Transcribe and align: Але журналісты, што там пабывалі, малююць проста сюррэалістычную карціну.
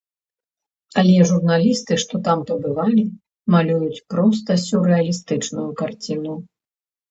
Але 1.01 1.17
журналісты, 1.31 1.93
што 2.05 2.21
там 2.29 2.41
пабывалі, 2.49 3.03
малююць 3.57 4.01
проста 4.15 4.59
сюррэалістычную 4.67 5.69
карціну. 5.85 6.33